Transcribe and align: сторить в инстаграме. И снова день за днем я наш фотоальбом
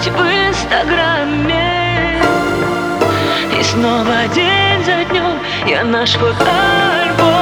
сторить 0.00 0.08
в 0.08 0.20
инстаграме. 0.20 2.22
И 3.58 3.62
снова 3.62 4.26
день 4.34 4.84
за 4.84 5.04
днем 5.10 5.38
я 5.66 5.84
наш 5.84 6.12
фотоальбом 6.12 7.39